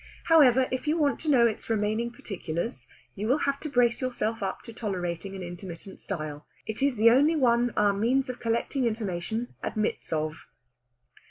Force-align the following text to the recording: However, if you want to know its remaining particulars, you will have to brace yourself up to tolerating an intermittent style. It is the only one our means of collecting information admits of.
However, 0.23 0.67
if 0.71 0.87
you 0.87 0.97
want 0.97 1.19
to 1.19 1.29
know 1.29 1.45
its 1.45 1.69
remaining 1.69 2.09
particulars, 2.09 2.87
you 3.13 3.27
will 3.27 3.37
have 3.37 3.59
to 3.59 3.69
brace 3.69 4.01
yourself 4.01 4.41
up 4.41 4.63
to 4.63 4.73
tolerating 4.73 5.35
an 5.35 5.43
intermittent 5.43 5.99
style. 5.99 6.47
It 6.65 6.81
is 6.81 6.95
the 6.95 7.11
only 7.11 7.35
one 7.35 7.69
our 7.77 7.93
means 7.93 8.27
of 8.27 8.39
collecting 8.39 8.85
information 8.87 9.53
admits 9.61 10.11
of. 10.11 10.47